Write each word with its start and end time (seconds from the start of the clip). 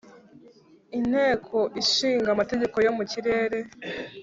inteko 0.99 1.57
ishinga 1.81 2.29
amategeko 2.35 2.75
yo 2.85 2.91
mu 2.97 3.03
kirere, 3.11 3.59